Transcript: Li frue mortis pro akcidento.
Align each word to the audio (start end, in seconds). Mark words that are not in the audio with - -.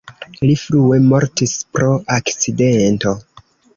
Li 0.45 0.53
frue 0.61 0.97
mortis 1.11 1.53
pro 1.75 1.91
akcidento. 2.17 3.15